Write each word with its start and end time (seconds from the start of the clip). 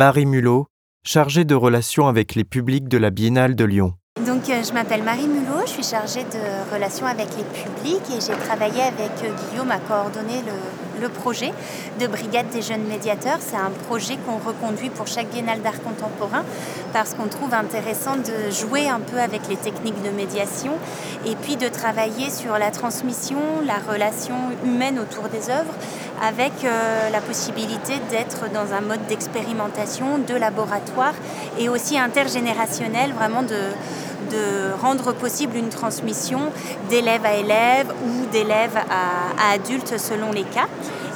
Marie 0.00 0.24
Mulot, 0.24 0.66
chargée 1.04 1.44
de 1.44 1.54
relations 1.54 2.08
avec 2.08 2.34
les 2.34 2.44
publics 2.44 2.88
de 2.88 2.96
la 2.96 3.10
Biennale 3.10 3.54
de 3.54 3.64
Lyon. 3.64 3.99
Euh, 4.48 4.62
je 4.62 4.72
m'appelle 4.72 5.02
Marie 5.02 5.26
Mulot, 5.26 5.66
je 5.66 5.70
suis 5.70 5.82
chargée 5.82 6.24
de 6.24 6.72
relations 6.74 7.06
avec 7.06 7.28
les 7.36 7.44
publics 7.44 8.02
et 8.10 8.20
j'ai 8.20 8.32
travaillé 8.46 8.80
avec 8.82 9.10
euh, 9.22 9.32
Guillaume 9.50 9.70
à 9.70 9.78
coordonner 9.78 10.42
le, 10.46 11.02
le, 11.02 11.08
projet 11.08 11.52
de 12.00 12.06
Brigade 12.06 12.48
des 12.48 12.62
jeunes 12.62 12.84
médiateurs. 12.84 13.38
C'est 13.40 13.56
un 13.56 13.70
projet 13.86 14.16
qu'on 14.16 14.38
reconduit 14.38 14.88
pour 14.88 15.06
chaque 15.06 15.28
Biennale 15.28 15.60
d'art 15.60 15.82
contemporain 15.82 16.44
parce 16.92 17.14
qu'on 17.14 17.26
trouve 17.26 17.52
intéressant 17.52 18.16
de 18.16 18.50
jouer 18.50 18.88
un 18.88 19.00
peu 19.00 19.18
avec 19.18 19.42
les 19.48 19.56
techniques 19.56 20.02
de 20.02 20.10
médiation 20.10 20.72
et 21.26 21.36
puis 21.36 21.56
de 21.56 21.68
travailler 21.68 22.30
sur 22.30 22.56
la 22.56 22.70
transmission, 22.70 23.38
la 23.66 23.92
relation 23.92 24.36
humaine 24.64 24.98
autour 24.98 25.24
des 25.28 25.50
œuvres 25.50 25.74
avec 26.22 26.52
euh, 26.64 27.10
la 27.10 27.20
possibilité 27.20 27.94
d'être 28.10 28.50
dans 28.52 28.74
un 28.74 28.80
mode 28.80 29.04
d'expérimentation, 29.08 30.18
de 30.18 30.34
laboratoire 30.34 31.14
et 31.58 31.68
aussi 31.68 31.98
intergénérationnel, 31.98 33.12
vraiment 33.12 33.42
de 33.42 33.56
de 34.30 34.72
rendre 34.80 35.12
possible 35.12 35.56
une 35.56 35.68
transmission 35.68 36.40
d'élève 36.88 37.24
à 37.24 37.34
élève 37.34 37.86
ou 38.04 38.26
d'élève 38.32 38.76
à, 38.76 39.52
adultes 39.52 39.98
selon 39.98 40.32
les 40.32 40.44
cas. 40.44 40.68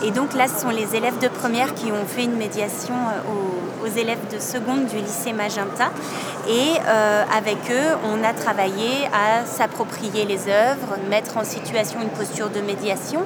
Et 0.05 0.11
donc 0.11 0.35
là, 0.35 0.47
ce 0.49 0.61
sont 0.61 0.71
les 0.71 0.97
élèves 0.97 1.19
de 1.19 1.29
première 1.29 1.75
qui 1.75 1.93
ont 1.93 2.07
fait 2.07 2.25
une 2.25 2.37
médiation 2.37 2.95
aux, 3.29 3.87
aux 3.87 3.99
élèves 3.99 4.19
de 4.33 4.39
seconde 4.39 4.87
du 4.87 4.97
lycée 4.97 5.33
Magenta. 5.33 5.91
Et 6.49 6.73
euh, 6.87 7.25
avec 7.35 7.57
eux, 7.71 7.97
on 8.05 8.23
a 8.23 8.35
travaillé 8.35 9.07
à 9.13 9.47
s'approprier 9.47 10.27
les 10.27 10.49
œuvres, 10.49 10.99
mettre 11.09 11.39
en 11.39 11.45
situation 11.45 12.01
une 12.03 12.11
posture 12.11 12.51
de 12.51 12.61
médiation, 12.61 13.23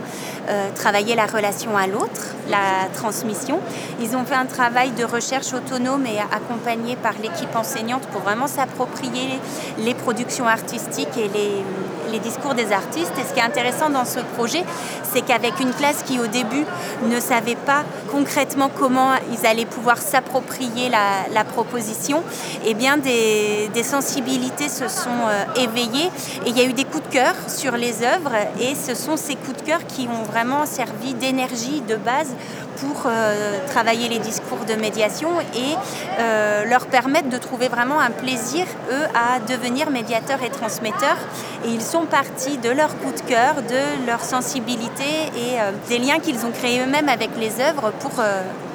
euh, 0.49 0.69
travailler 0.75 1.17
la 1.17 1.27
relation 1.27 1.77
à 1.77 1.87
l'autre, 1.89 2.35
la 2.49 2.89
transmission. 2.95 3.59
Ils 4.01 4.17
ont 4.17 4.25
fait 4.25 4.37
un 4.37 4.47
travail 4.47 4.93
de 4.93 5.05
recherche 5.05 5.53
autonome 5.53 6.07
et 6.07 6.19
accompagné 6.33 6.95
par 6.95 7.15
l'équipe 7.21 7.55
enseignante 7.57 8.03
pour 8.13 8.21
vraiment 8.21 8.47
s'approprier 8.47 9.41
les 9.79 9.95
productions 9.95 10.47
artistiques 10.47 11.17
et 11.17 11.29
les, 11.29 12.19
discours 12.21 12.55
des 12.55 12.73
artistes. 12.73 13.13
Et 13.21 13.23
ce 13.23 13.33
qui 13.33 13.39
est 13.39 13.43
intéressant 13.43 13.91
dans 13.91 14.05
ce 14.05 14.19
projet, 14.35 14.65
c'est 15.13 15.21
qu'avec 15.21 15.61
une 15.61 15.73
classe 15.73 16.03
qui 16.03 16.19
au 16.19 16.27
début 16.27 16.65
ne 17.07 17.21
savait 17.21 17.55
pas 17.55 17.85
concrètement 18.11 18.71
comment 18.77 19.11
ils 19.31 19.47
allaient 19.47 19.67
pouvoir 19.67 19.99
s'approprier 19.99 20.89
la, 20.89 21.45
proposition, 21.45 22.25
eh 22.65 22.75
bien 22.75 22.97
des, 22.97 23.71
des 23.73 23.83
sensibilités 23.83 24.69
se 24.69 24.89
sont 24.89 25.21
euh, 25.29 25.45
éveillées 25.63 26.11
et 26.45 26.49
il 26.49 26.59
y 26.59 26.61
a 26.61 26.65
eu 26.65 26.73
des 26.73 26.85
coups 26.85 27.07
de 27.09 27.13
cœur 27.13 27.35
sur 27.47 27.77
les 27.77 28.03
œuvres 28.03 28.33
et 28.61 28.75
ce 28.75 28.95
sont 28.95 29.17
ces 29.17 29.37
coups 29.37 29.59
de 29.59 29.63
cœur 29.63 29.87
qui 29.87 30.09
ont 30.09 30.25
vraiment 30.25 30.67
servi 30.67 31.15
d'énergie 31.15 31.83
de 31.89 31.97
base 31.97 32.35
pour 32.81 33.05
euh, 33.07 33.59
travailler 33.67 34.09
les 34.09 34.19
discours 34.19 34.65
de 34.67 34.75
médiation 34.75 35.41
et 35.41 35.75
euh, 36.19 36.65
leur 36.65 36.87
permettre 36.87 37.29
de 37.29 37.39
trouver 37.39 37.69
vraiment 37.69 38.01
un 38.01 38.11
plaisir, 38.11 38.67
eux, 38.91 39.05
à 39.15 39.41
devenir 39.41 39.91
médiateurs 39.91 40.43
et 40.43 40.51
transmetteurs. 40.51 41.19
Et 41.65 41.69
ils 41.69 41.83
sont 41.83 42.07
partis 42.07 42.59
de 42.59 42.71
leur 42.71 42.97
coup 42.99 43.13
de 43.13 43.21
cœur, 43.29 43.57
de 43.63 44.07
leur 44.07 44.21
sensibilité 44.21 45.05
et 45.37 45.61
euh, 45.61 45.73
des 45.89 45.99
liens 45.99 46.19
qu'ils 46.19 46.45
ont 46.47 46.53
créés 46.53 46.81
eux-mêmes 46.83 47.09
avec 47.09 47.31
les 47.39 47.61
œuvres 47.61 47.93
pour 48.01 48.13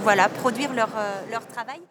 voilà, 0.04 0.30
produire 0.30 0.74
leur, 0.74 0.90
leur 1.32 1.46
travail. 1.48 1.84